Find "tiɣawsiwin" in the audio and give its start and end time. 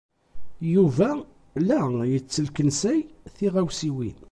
3.35-4.17